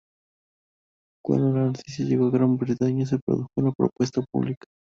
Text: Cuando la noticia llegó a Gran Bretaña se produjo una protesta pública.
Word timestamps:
Cuando 1.23 1.51
la 1.53 1.65
noticia 1.65 2.03
llegó 2.05 2.25
a 2.25 2.31
Gran 2.31 2.57
Bretaña 2.57 3.05
se 3.05 3.19
produjo 3.19 3.49
una 3.57 3.71
protesta 3.71 4.23
pública. 4.31 4.65